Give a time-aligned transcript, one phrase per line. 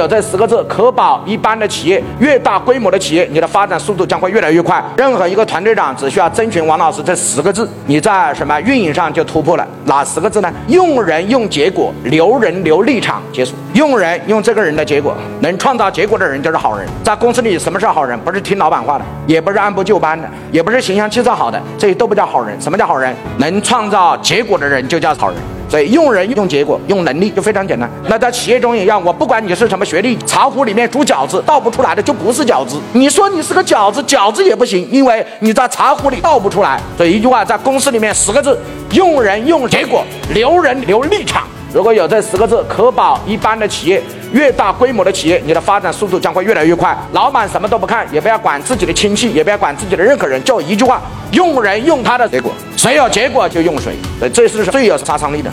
[0.00, 4.82] 有这十个字，可保一般的企业越大规模的企业，你的发展速度将会越来越快。
[4.96, 9.66] 任何一个团队长只需要遵循王老师这十个字，你在什么运营上就突破了。
[9.84, 10.50] 哪十个字呢？
[10.68, 13.54] 用人用结果，留人留立场，结束。
[13.74, 16.88] 用人用这个人的结果，能创造结果的人就是好人。
[17.04, 18.18] 在公司里，什么是好人？
[18.20, 22.58] 不是听老板话的，也不是按部就班的，也不是形象气质好的，这些都不叫好人。
[22.60, 23.14] 什么叫好人？
[23.36, 25.36] 能创造结果的人就叫好人。
[25.70, 27.88] 所以用人用结果用能力就非常简单。
[28.08, 32.80] 那在企业中也一样，我不管你是什么学历，茶壶里面煮饺子倒不出来的就不是饺子。
[32.92, 36.80] 你说你是个饺子，饺子也不行，因为你在茶壶里倒不出来。
[36.96, 38.58] 所以一句话，在公司里面十个字：
[38.90, 40.04] 用人用结果，
[40.34, 41.44] 留人留立场。
[41.72, 46.98] 如果有这十个字，可保一般的企业越大规模的企业，你的发展速度将会越来越快。
[47.12, 51.00] 老板什么都不看，也不要管自己的亲戚，也不要管自己的任何人，就一句话：
[51.30, 53.94] 用人用他的结果，谁有结果就用谁。
[54.32, 55.52] 这是最有杀伤力的。